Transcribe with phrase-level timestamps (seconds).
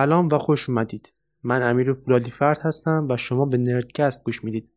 [0.00, 1.12] سلام و خوش اومدید.
[1.42, 4.68] من امیر فولادی فرد هستم و شما به نردکست گوش می‌دید.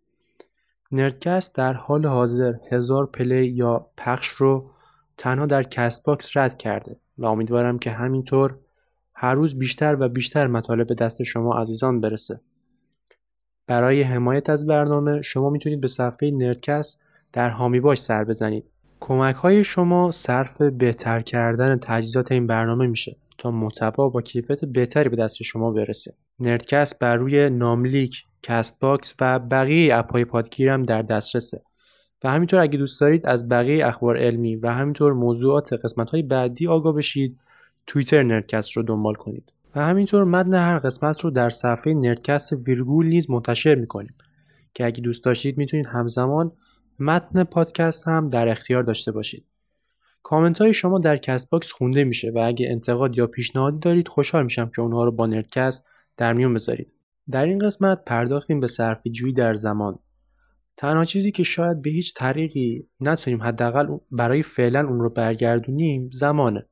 [0.92, 4.72] نردکست در حال حاضر هزار play یا پخش رو
[5.18, 8.58] تنها در Castbox رد کرده و امیدوارم که همینطور
[9.14, 12.42] هر روز بیشتر و بیشتر مطالب به دست شما عزیزان برسه.
[13.68, 17.02] برای حمایت از برنامه شما می‌تونید به صفحه نردکست
[17.34, 18.66] در حامی باش سر بزنید.
[19.00, 23.18] کمک های شما صرف بهتر کردن تجهیزات این برنامه میشه.
[23.38, 26.14] تا محتوا با کیفیت بهتری به دست شما برسه.
[26.40, 31.64] نردکست بر روی ناملیک Castbox و بقیه app های پادگیر هم در دسترسه.
[32.24, 36.68] و همینطور اگه دوست دارید از بقیه اخبار علمی و همینطور موضوعات قسمت های بعدی
[36.68, 37.40] آگاه بشید
[37.88, 39.54] توییتر نردکست رو دنبال کنید.
[39.76, 44.16] و همینطور متن هر قسمت رو در صفحه نردکست ویرگول نیز منتشر می‌کنیم.
[44.74, 46.52] که اگه دوست داشتید می‌تونید همزمان
[47.00, 49.46] متن پادکست هم در اختیار داشته باشید.
[50.24, 54.70] کامنت های شما در Castbox خونده میشه و اگه انتقاد یا پیشنهادی دارید خوشحال میشم
[54.76, 56.94] که اونها رو با نردکست در میون بذارید.
[57.32, 60.00] در این قسمت پرداختیم به صرفه جویی در زمان.
[60.78, 66.66] تنها چیزی که شاید به هیچ طریقی نتونیم حداقل برای فعلا اون رو برگردونیم زمانه.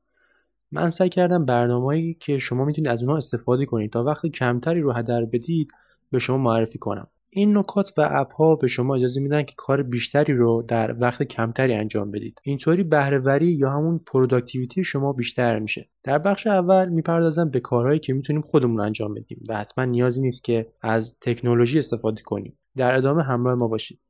[0.72, 4.92] من سعی کردم برنامه‌هایی که شما می‌تونید از اونها استفاده کنید تا وقت کمتری رو
[4.92, 5.68] هدر بدید
[6.10, 7.06] به شما معرفی کنم.
[7.34, 11.22] این نکات و app ها به شما اجازه میدن که کار بیشتری رو در وقت
[11.22, 12.40] کمتری انجام بدید.
[12.42, 15.88] اینطوری بهره‌وری یا همون productivity شما بیشتر میشه.
[16.02, 20.44] در بخش اول می‌پردازم به کارهایی که می‌تونیم خودمون انجام بدیم و حتما نیازی نیست
[20.44, 22.58] که از تکنولوژی استفاده کنیم.
[22.76, 24.00] در ادامه همراه ما باشید.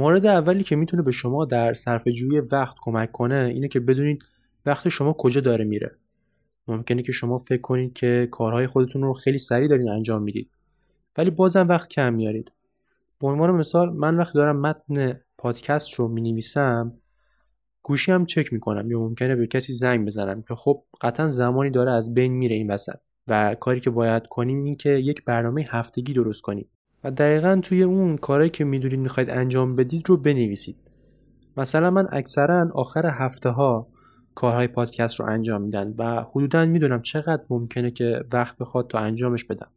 [0.00, 4.22] مورد اولی که می‌تونه به شما در صرف جوی وقت کمک کنه اینه که بدونید
[4.66, 5.96] وقت شما کجا داره میره.
[6.68, 10.50] ممکنه که شما فکر کنید که کارهای خودتون رو خیلی سریع دارین انجام می‌دید.
[11.18, 12.52] ولی بازم وقت کم میارید.
[13.20, 16.92] به عنوان مثال من وقتی دارم متن پادکست رو می‌نویسم
[17.82, 21.90] گوشی هم چک می‌کنم یا ممکنه به کسی زنگ بزنم که خب قطعا زمانی داره
[21.90, 26.12] از بین میره این وسط و کاری که باید کنیم این که یک برنامه هفتگی
[26.12, 26.68] درست کنیم.
[27.04, 30.76] و دقیقا توی اون کارهایی که می‌دونید می‌خواید انجام بدید رو بنویسید.
[31.56, 33.88] مثلا من اکثرا آخر هفته ها
[34.34, 39.44] کارهای پادکست رو انجام میدن و حدودا می‌دونم چقدر ممکنه که وقت بخواد تا انجامش
[39.44, 39.70] بدم.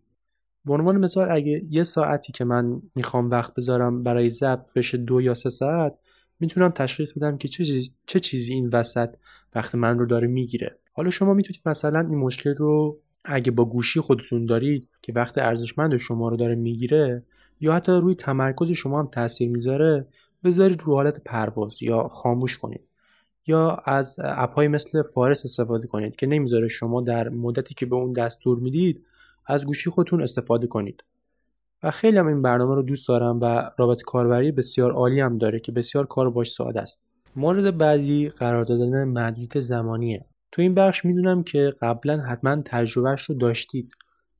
[0.66, 5.22] به عنوان مثال اگه یه ساعتی که من می‌خوام وقت بذارم برای ضبط بشه دو
[5.22, 5.94] یا سه ساعت
[6.39, 7.63] می‌تونم تشخیص بدم که چه
[8.06, 9.09] چه چیزی این وسط
[9.56, 10.79] وقت من رو داره می‌گیره.
[10.94, 15.97] حالا شما می‌تونید مثلا این مشکل رو اگه با گوشی خودتون دارید که وقت ارزشمند
[15.97, 17.23] شما رو داره می‌گیره
[17.61, 20.07] یا حتی روی تمرکز شما هم تاثیر می‌ذاره
[20.44, 22.81] بذارید رو حالت پرواز یا خاموش کنید
[23.47, 28.13] یا از اپهایی مثل فارس استفاده کنید که نمی‌ذاره شما در مدتی که به اون
[28.13, 29.06] دستور می‌دید
[29.45, 31.03] از گوشی خودتون استفاده کنید.
[31.83, 35.59] و خیلی هم این برنامه رو دوست دارم و رابط کاربری بسیار عالی هم داره
[35.59, 37.03] که بسیار کار باش ساده است.
[37.35, 40.25] مورد بعدی قرار دادن محدودیت زمانیه.
[40.53, 43.94] تو این بخش می‌دونم که قبلا حتما تجربهش رو داشتید.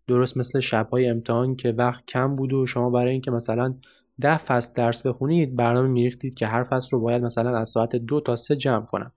[0.08, 3.76] درست مثل شبهای امتحان که وقت کم بود و شما برای اینکه مثلا
[4.22, 8.20] ده فصل درس بخونید برنامه میریختید که هر فصل رو باید مثلا از ساعت دو
[8.20, 9.12] تا سه جمع کنم.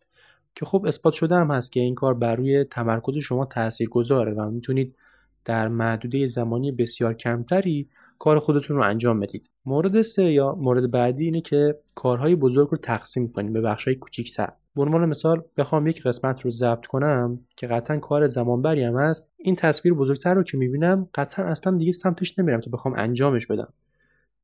[0.54, 4.34] که خب اثبات شده هم هست که این کار بر روی تمرکز شما تاثیر گذاره
[4.34, 4.96] و می‌تونید
[5.44, 9.50] در محدوده زمانی بسیار کمتری کار خودتون رو انجام بدید.
[9.66, 14.52] مورد سه یا مورد بعدی اینه که کارهای بزرگ رو تقسیم کنید به بخشهای کوچیکتر.
[14.76, 19.30] به عنوان مثال بخوام یک قسمت رو ضبط کنم که قطعا کار زمانبری هم هست
[19.36, 23.72] این تصویر بزرگتر رو که می‌بینم قطعا اصلا دیگه سمتش نمیرم که بخوام انجامش بدم.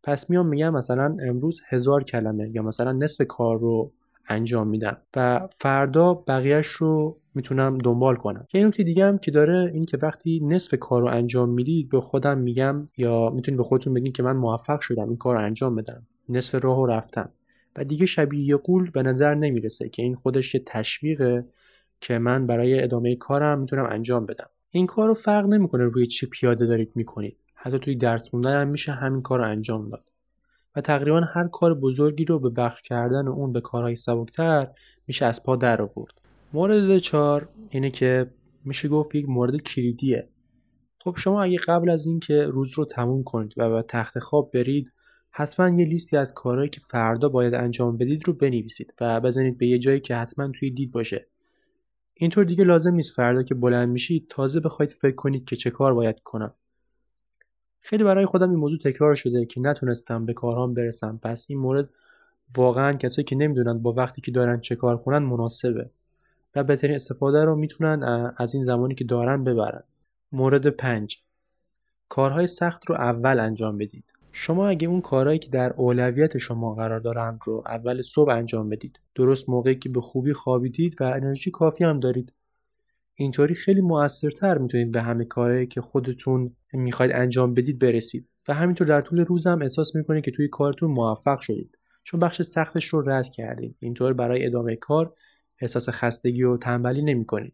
[0.03, 3.93] پس میام میگم مثلا امروز هزار کلمه یا مثلا نصف کار رو
[4.29, 8.46] انجام میدم و فردا بقیهش رو می‌تونم دنبال کنم.
[8.55, 12.00] یه نکته دیگه هم که داره این که وقتی نصف کار رو انجام می‌دید به
[12.00, 15.75] خودم میگم یا می‌تونید به خودتون بگین که من موفق شدم این کار رو انجام
[15.75, 16.06] بدم.
[16.28, 17.31] نصف راه رو رفتم.
[17.77, 21.45] و دیگه شبیه قول به نظر نمی‌رسه که این خودش یه تشویقه
[22.01, 24.49] که من برای ادامه کارم می‌تونم انجام بدم.
[24.71, 27.37] این کار رو فرق نمی‌کنه روی چه پیاده دارید می‌کنید.
[27.55, 30.05] حتی توی درس خوندن هم میشه همین کار رو انجام داد.
[30.77, 34.69] و تقریبا هر کار بزرگی رو به بخش کردن اون به کارهای سبکتر
[35.07, 36.15] میشه از پا در آورد.
[36.53, 38.31] مورد چهار اینه که
[38.65, 40.29] میشه گفت یک مورد کلیدیه.
[40.99, 44.93] خب شما اگه قبل از اینکه روز رو تموم کنید و به تخت خواب برید
[45.34, 49.67] حتما یه لیستی از کارهایی که فردا باید انجام بدید رو بنویسید و بزنید به
[49.67, 51.26] یه جایی که حتما توی دید باشه.
[52.14, 55.94] اینطور دیگه لازم نیست فردا که بلند میشید تازه بخواید فکر کنید که چه کار
[55.94, 56.55] باید کنم.
[57.81, 61.20] خیلی برای خودم این موضوع تکرار شده که نتونستم به کارهام برسم.
[61.23, 61.90] پس این مورد
[62.56, 65.90] واقعا کسایی که نمی‌دونن با وقتی که دارن چه کار کنن مناسبه
[66.55, 68.02] و بهترین استفاده رو می‌تونن
[68.37, 69.82] از این زمانی که دارن ببرن.
[70.32, 71.23] مورد پنج.
[72.08, 74.12] کارهای سخت رو اول انجام بدید.
[74.32, 79.00] شما اگه اون کارهایی که در اولویت شما قرار دارند رو اول صبح انجام بدید
[79.14, 82.32] درست موقعی که به خوبی خوابیدید و انرژی کافی هم دارید.
[83.14, 88.87] اینطوری خیلی موثرتر می‌تونید به همه کارهایی که خودتون می‌خواید انجام بدید برسید و همینطور
[88.87, 91.78] در طول روز هم احساس می‌کنید که توی کارتون موفق شدید.
[92.05, 93.76] چون بخش سختش رو رد کردید.
[93.78, 95.14] اینطور برای ادامه کار
[95.61, 97.52] احساس خستگی و تنبلی نمی‌کنید.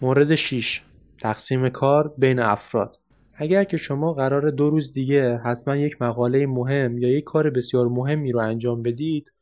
[0.00, 0.82] مورد 6
[1.18, 2.97] تقسیم کار بین افراد.
[3.40, 7.88] اگر که شما قرار دو روز دیگه حتما یک مقاله مهم یا یک کار بسیار
[7.88, 9.32] مهمی رو انجام بدید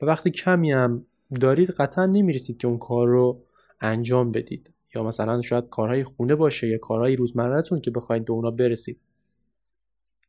[0.00, 1.06] و وقتی کمی هم
[1.40, 3.42] دارید قطعا نمی‌رسید که اون کار رو
[3.80, 4.70] انجام بدید.
[4.94, 9.00] یا مثلا شاید کارهای خونه باشه یا کارهای روزمرهتون که بخواید به اونا برسید.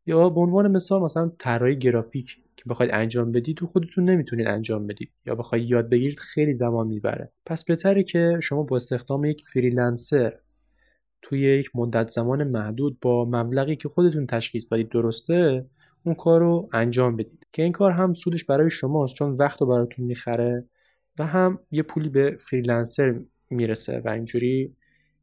[0.06, 4.88] یا به عنوان مثال مثلا طراحی گرافیک که بخواید انجام بدید تو خودتون نمی‌تونید انجام
[4.88, 5.12] بدید.
[5.26, 7.32] یا بخواید یاد بگیرید خیلی زمان می‌بره.
[7.46, 10.34] پس بهتره که شما با استخدام یک فریلنسر
[11.22, 15.66] توی یک مدت زمان محدود با مبلغی که خودتون تشخیص دادید درسته
[16.04, 17.48] اون کار رو انجام بدید.
[17.52, 20.66] که این کار هم سودش برای شماست چون وقت رو براتون می‌خره
[21.20, 23.20] و هم یه پولی به فریلنسر
[23.50, 24.76] می‌رسه و اینجوری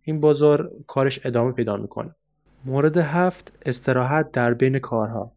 [0.03, 2.15] این بازار کارش ادامه پیدا می‌کنه.
[2.65, 5.33] مورد هفت استراحت در بین کارها.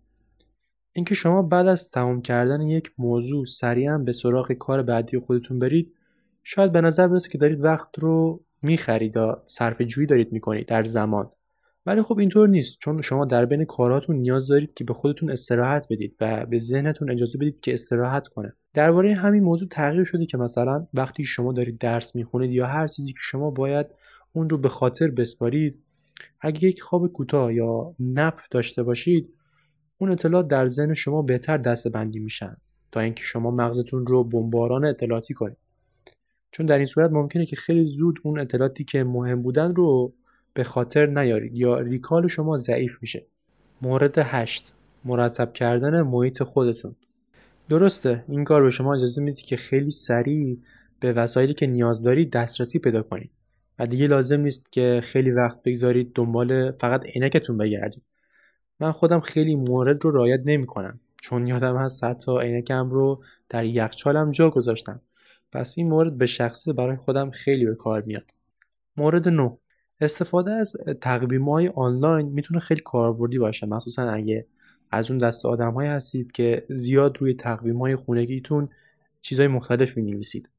[0.94, 5.94] اینکه شما بعد از تمام کردن یک موضوع سریعا به سراغ کار بعدی خودتون برید
[6.44, 10.84] شاید به نظر برسه که دارید وقت رو می‌خرید یا صرف جویی دارید می‌کنید در
[10.84, 11.32] زمان.
[11.86, 15.88] ولی خب اینطور نیست چون شما در بین کاراتون نیاز دارید که به خودتون استراحت
[15.90, 18.54] بدید و به ذهنتون اجازه بدید که استراحت کنه.
[18.74, 23.14] درباره همین موضوع تغییر شده که مثلا وقتی شما دارید درس می‌خونید یا هر چیزی
[23.14, 23.88] که شما باید
[24.34, 25.84] اون رو به خاطر بسپارید
[26.42, 29.34] اگه یک خواب کوتاه یا نپ داشته باشید
[29.98, 32.58] اون اطلاعات در ذهن شما بهتر دسته بندی میشن
[32.92, 35.58] تا اینکه شما مغزتون رو بمباران اطلاعاتی کنید.
[36.52, 40.14] چون در این صورت ممکنه که خیلی زود اون اطلاعاتی که مهم بودن رو
[40.54, 43.26] به خاطر نیارید یا ریکال شما ضعیف میشه.
[43.82, 44.74] مورد هشت.
[45.06, 46.96] مرتب کردن محیط خودتون.
[47.70, 50.60] درسته این کار به شما اجازه میده که خیلی سریع
[51.00, 53.32] به وسایلی که نیاز دارید دسترسی پیدا کنید.
[53.80, 58.04] و دیگه لازم نیست که خیلی وقت بگذارید دنبال فقط عینکتون بگردید.
[58.80, 64.32] من خودم خیلی مورد رو رعایت نمی‌کنم چون یادم هست حتی عینکم رو در یخچالم
[64.32, 65.02] جا گذاشتم.
[65.52, 68.32] پس این مورد به شخصه برای خودم خیلی به کار میاد.
[68.98, 69.58] مورد نه.
[70.02, 73.66] استفاده از تقویم های آنلاین می‌تونه خیلی کاربردی باشه.
[73.66, 74.48] مخصوصا اگه
[74.92, 78.70] از اون دست آدم هایی هستید که زیاد روی تقویم های خونگیتون
[79.22, 80.50] چیزهای مختلف می‌نویسید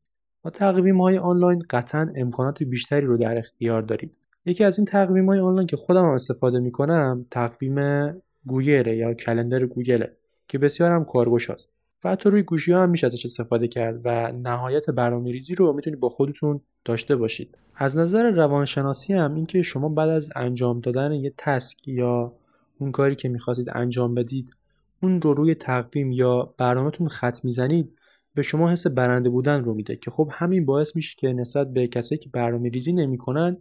[0.42, 4.16] با تقویم های آنلاین قطعا امکانات بیشتری رو در اختیار دارید.
[4.46, 8.10] یکی از این تقویم های آنلاین که خودم هم استفاده می‌کنم تقویم
[8.46, 10.16] گوگل یا calendar گوگله
[10.48, 11.70] که بسیار هم کارگشا هست
[12.04, 15.72] و حتی روی گوشی ها هم میشه ازش استفاده کرد و نهایت برنامه ریزی رو
[15.72, 17.58] می‌تونید با خودتون داشته باشید.
[17.76, 22.32] از نظر روانشناسی هم اینکه شما بعد از انجام دادن یه task یا
[22.78, 24.56] اون کاری که می‌خواستید انجام بدید
[25.02, 27.98] اون رو روی تقویم یا برنامهتون خط می‌زنید
[28.34, 31.86] به شما حس برنده بودن رو میده که خب همین باعث میشه که نسبت به
[31.86, 33.56] کسایی که برنامه ریزی نمی‌کنن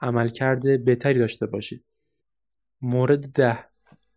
[0.00, 1.84] عملکرد بهتری داشته باشید.
[2.82, 3.58] مورد ده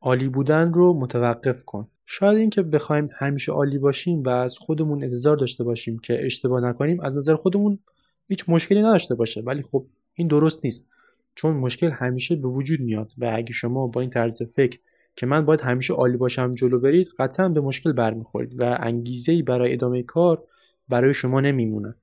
[0.01, 1.88] عالی بودن رو متوقف کن.
[2.05, 7.00] شاید اینکه بخوایم همیشه عالی باشیم و از خودمون انتظار داشته باشیم که اشتباه نکنیم
[7.00, 7.79] از نظر خودمون
[8.27, 9.41] هیچ مشکلی نداشته باشه.
[9.41, 10.88] ولی خب این درست نیست.
[11.36, 14.79] چون مشکل همیشه به وجود میاد و اگه شما با این طرز فکر
[15.15, 19.74] که من باید همیشه عالی باشم جلو برید قطعا به مشکل برمیخورید و انگیزه برای
[19.74, 20.43] ادامه کار
[20.89, 21.95] برای شما نمیمونه.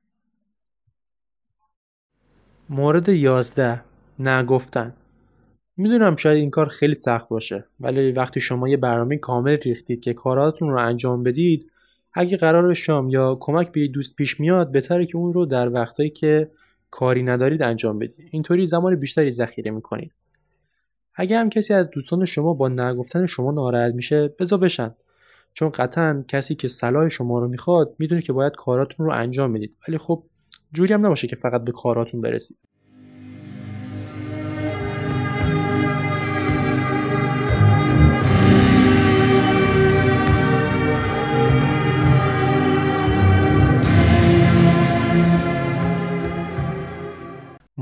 [2.69, 3.83] مورد 11
[4.19, 4.95] نگفتن.
[5.80, 10.12] می‌دونم شاید این کار خیلی سخت باشه ولی وقتی شما یه برنامه کامل ریختید که
[10.12, 11.70] کاراتون رو انجام بدید
[12.14, 16.10] اگه قرار شام یا کمک به دوست پیش میاد بهتره که اون رو در وقتایی
[16.10, 16.50] که
[16.90, 18.28] کاری ندارید انجام بدید.
[18.30, 20.12] اینطوری زمان بیشتری ذخیره می‌کنید.
[21.14, 24.94] اگه هم کسی از دوستان شما با نگفتن شما ناراحت میشه بزا بشن.
[25.54, 29.76] چون قطعا کسی که صلاح شما رو می‌خواد می‌دونه که باید کاراتون رو انجام بدید.
[29.88, 30.22] ولی خب
[30.72, 32.56] جوری هم نباشه که فقط به کاراتون برسید.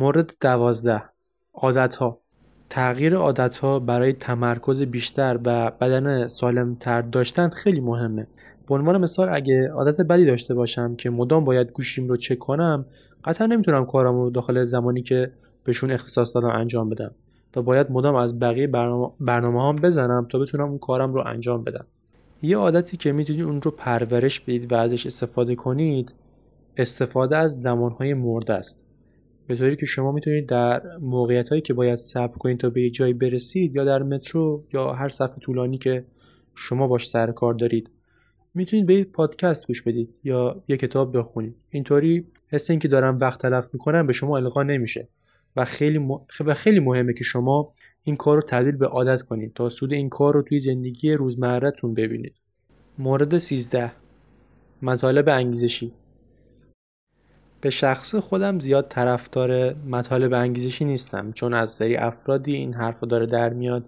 [0.08, 1.02] مورد دوازده.
[1.54, 2.20] عادت ها
[2.70, 8.26] تغییر عادت ها برای تمرکز بیشتر و بدن سالم تر داشتن خیلی مهمه.
[8.68, 12.86] به عنوان مثال اگه عادت بدی داشته باشم که مدام باید گوشیم رو چک کنم
[13.24, 15.32] قطعا نمی‌تونم کارم رو داخل زمانی که
[15.64, 17.10] بهشون اختصاص دادم انجام بدم.
[17.56, 21.64] و باید مدام از بقیه برنامه, برنامه هم بزنم تا بتونم اون کارم رو انجام
[21.64, 21.86] بدم.
[22.42, 26.12] یه عادتی که می‌تونید اون رو پرورش بدید و ازش استفاده کنید
[26.76, 28.87] استفاده از زمانهای مرده است.
[29.48, 32.90] به طوری که شما می‌تونید در موقعیت هایی که باید صبر کنید تا به یه
[32.90, 36.04] جایی برسید یا در مترو یا هر صفحه طولانی که
[36.54, 37.90] شما باش سر کار دارید
[38.54, 41.56] می‌تونید به پادکست گوش بدید یا یه کتاب بخونید.
[41.70, 45.08] اینطوری حس اینکه دارم وقت تلف می‌کنم به شما القا نمیشه
[45.56, 45.98] و خیلی
[46.46, 47.70] و خیلی مهمه که شما
[48.04, 51.94] این کار رو تبدیل به عادت کنید تا سود این کار رو توی زندگی روزمرهتون
[51.94, 52.34] ببینید.
[52.98, 53.92] مورد 13
[54.82, 55.92] مطالب انگیزشی.
[57.60, 63.26] به شخص خودم زیاد طرفدار مطالب انگیزشی نیستم چون از سری افرادی این حرف داره
[63.26, 63.84] در میاد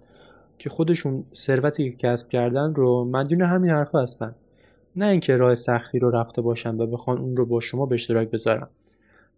[0.57, 4.35] که خودشون ثروتی که کسب کردن رو مدیون همین حرفا هستن.
[4.95, 8.29] نه اینکه راه سختی رو رفته باشن و بخوان اون رو با شما به اشتراک
[8.29, 8.67] بذارن.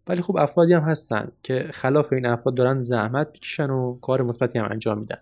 [0.08, 4.60] ولی خب افرادی هم هستن که خلاف این افراد دارن زحمت بکشن و کار مثبتی
[4.60, 5.20] هم انجام میدن.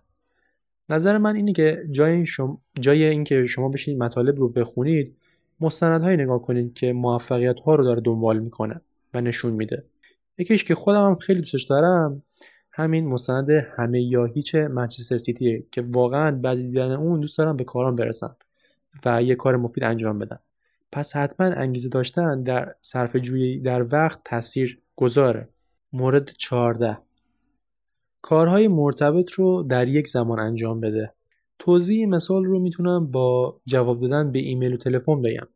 [0.90, 5.16] نظر من اینه که جای این شما جای اینکه شما بشینید مطالب رو بخونید
[5.60, 8.82] مستندهایی نگاه کنید که موفقیت ها رو داره دنبال می‌کنه.
[9.14, 9.86] و نشون میده.
[10.38, 12.24] یکیش که خودم هم خیلی دوستش دارم
[12.72, 17.64] همین مستند همه یا هیچ منچستر سیتیه که واقعا بعد دیدن اون دوست دارم به
[17.64, 18.36] کارم برسم
[19.06, 20.40] و یه کار مفید انجام بدم.
[20.92, 25.50] پس حتما انگیزه داشتن در صرف جویی در وقت تاثیر گذاره.
[25.94, 26.98] مورد 14
[28.22, 31.14] کارهای مرتبط رو در یک زمان انجام بده.
[31.60, 35.48] توضیح مثال رو می‌تونم با جواب دادن به ایمیل و تلفن بگم.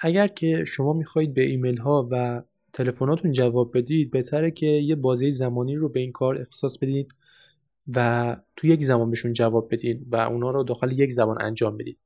[0.00, 2.42] اگر که شما می‌خواهید به ایمیل ها و
[2.78, 7.14] تلفناتون جواب بدید بهتره که یه بازه زمانی رو به این کار اختصاص بدید
[7.94, 11.98] و تو یک زمان بهشون جواب بدید و اونا رو داخل یک زمان انجام بدید.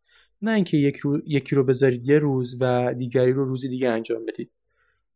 [0.42, 1.20] نه اینکه یک رو...
[1.26, 4.50] یکی رو بذارید یه روز و دیگری رو روزی دیگه انجام بدید.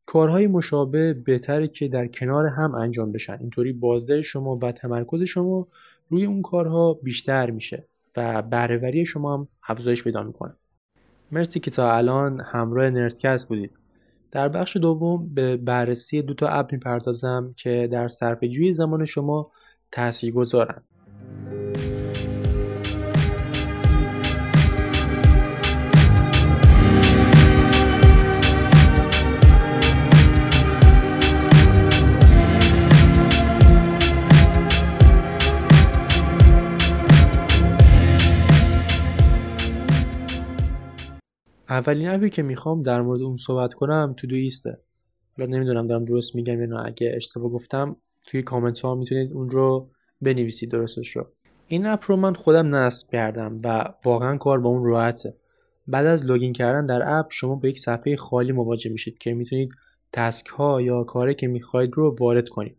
[0.06, 3.36] کارهای مشابه بهتره که در کنار هم انجام بشن.
[3.40, 5.68] اینطوری بازده شما و تمرکز شما
[6.08, 10.56] روی اون کارها بیشتر میشه و بهرهوری شما هم افزایش پیدا می‌کنه.
[11.32, 13.85] مرسی که تا الان همراه نردکست بودید.
[14.36, 19.50] در بخش دوم به بررسی دو تا اپ می‌پردازم که در صرفه‌جویی زمان شما
[19.92, 20.34] تاثیر
[41.76, 44.78] اولین app ی که می‌خوام در مورد اون صحبت کنم Todoist ه
[45.38, 46.86] حالا نمی‌دونم دارم درست میگم یا نه.
[46.86, 49.88] اگه اشتباه گفتم توی کامنت ها می‌تونید اون رو
[50.22, 51.26] بنویسید درستش رو.
[51.66, 55.34] این app رو من خودم نصب کردم و واقعا کار با اون راحته.
[55.86, 59.72] بعد از login کردن در app شما به یک صفحه خالی مواجه میشید که می‌تونید
[60.12, 62.76] task ها یا کاری که می‌خواید رو وارد کنید.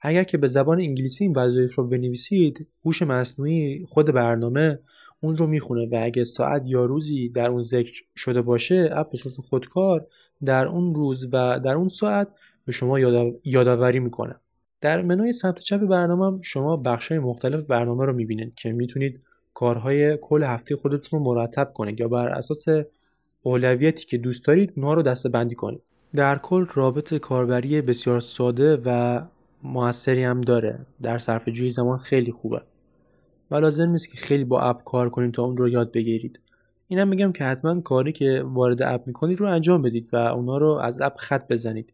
[0.00, 4.78] اگر که به زبان انگلیسی این وظایف رو بنویسید هوش مصنوعی خود برنامه
[5.24, 9.18] اون رو می‌خونه و اگه ساعت یا روزی در اون ذکر شده باشه اپ به
[9.18, 10.06] صورت خودکار
[10.44, 12.28] در اون روز و در اون ساعت
[12.66, 12.98] به شما
[13.44, 14.34] یادآوری می‌کنه.
[14.80, 19.20] در منوی سمت چپ برنامه شما بخش مختلف برنامه رو می‌بینید که می‌تونید
[19.54, 22.64] کارهای کل هفته خودتون رو مرتب کنید یا بر اساس
[23.42, 25.80] اولویتی که دوست دارید اونها رو دسته بندی کنید.
[26.14, 29.20] در کل رابط کاربری بسیار ساده و
[29.62, 30.86] موثری هم داره.
[31.02, 32.62] در صرف جوی زمان خیلی خوبه.
[33.50, 36.40] و لازم نیست که خیلی با اپ کار کنید تا اون رو یاد بگیرید.
[36.88, 40.68] اینم میگم که حتما کاری که وارد اپ می‌کنید رو انجام بدید و اونا رو
[40.68, 41.92] از اپ خط بزنید.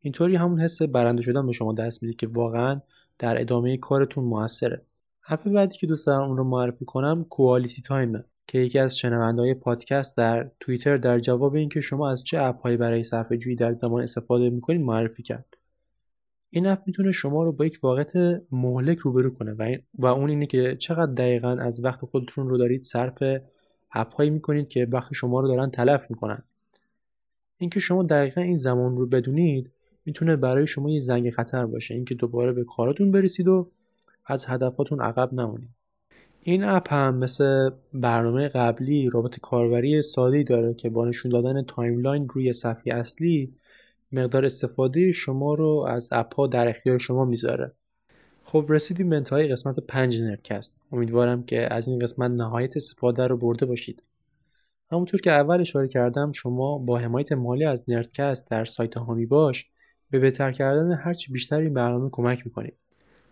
[0.00, 2.80] اینطوری همون حس برنده شدن به شما دست میده که واقعا
[3.18, 4.82] در ادامه کارتون موثره.
[5.28, 9.54] اپ بعدی که دوست دارم اون رو معرفی کنم کوالیتی تایمه که یکی از شنوندهای
[9.54, 14.02] پادکست در توییتر در جواب اینکه شما از چه اپهایی برای صفحه جویی در زمان
[14.02, 15.56] استفاده می‌کنید معرفی کرد.
[16.50, 20.46] این app می‌تونه شما رو با یک واقعیت مهلک روبرو کنه و, و اون اینه
[20.46, 23.22] که چقدر دقیقا از وقت خودتون رو دارید صرف
[23.92, 26.42] app هایی می‌کنید که وقت شما رو دارن تلف می‌کنن.
[27.58, 29.70] اینکه شما دقیقا این زمان رو بدونید
[30.04, 33.70] می‌تونه برای شما یه زنگ خطر باشه اینکه دوباره به کاراتون برسید و
[34.26, 35.70] از هدفاتون عقب نمونید.
[36.42, 42.28] این app هم مثل برنامه قبلی رابط کاربری ساده‌ای داره که با نشون دادن timeline
[42.28, 43.54] روی صفحه اصلی
[44.12, 47.72] مقدار استفاده شما رو از اپ ها در اختیار شما می‌ذاره.
[48.44, 53.36] خب رسیدیم به انتهای قسمت 5 نردکست امیدوارم که از این قسمت نهایت استفاده رو
[53.36, 54.02] برده باشید.
[54.92, 59.66] همونطور که اول اشاره کردم شما با حمایت مالی از نردکست در سایت هامی باش
[60.10, 62.74] به بهتر کردن هرچی بیشتر این برنامه کمک می‌کنید.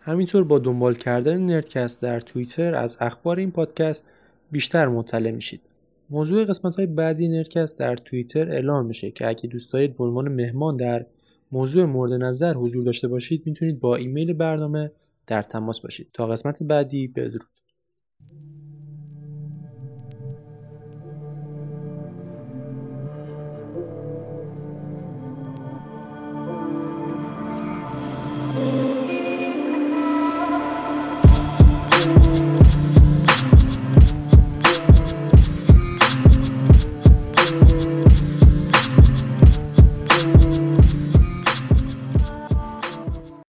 [0.00, 4.06] همینطور با دنبال کردن نردکست در توییتر از اخبار این پادکست
[4.50, 5.60] بیشتر مطلع میشید.
[6.10, 10.28] موضوع قسمت های بعدی نرکست در توییتر اعلام میشه که اگه دوست دارید به عنوان
[10.28, 11.06] مهمان در
[11.52, 14.92] موضوع مورد نظر حضور داشته باشید می‌تونید با ایمیل برنامه
[15.26, 16.08] در تماس باشید.
[16.12, 17.57] تا قسمت بعدی بدرود.